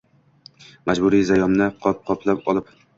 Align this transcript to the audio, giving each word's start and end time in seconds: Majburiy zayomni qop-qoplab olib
Majburiy 0.91 1.23
zayomni 1.31 1.71
qop-qoplab 1.87 2.47
olib 2.53 2.79